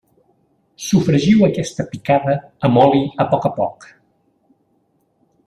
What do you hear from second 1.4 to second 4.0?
aquesta picada amb oli a poc a poc.